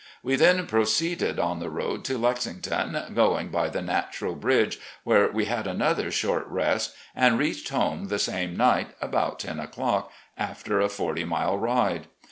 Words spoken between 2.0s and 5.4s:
to Lexington, going by the Natural Bridge, where